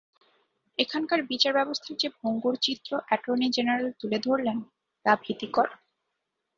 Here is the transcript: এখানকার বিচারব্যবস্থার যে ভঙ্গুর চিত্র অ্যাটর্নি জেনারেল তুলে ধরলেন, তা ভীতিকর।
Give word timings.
এখানকার 0.79 1.19
বিচারব্যবস্থার 1.23 1.95
যে 1.97 2.07
ভঙ্গুর 2.17 2.55
চিত্র 2.61 2.91
অ্যাটর্নি 3.07 3.47
জেনারেল 3.51 3.89
তুলে 3.99 4.17
ধরলেন, 4.19 4.57
তা 5.05 5.11
ভীতিকর। 5.23 5.67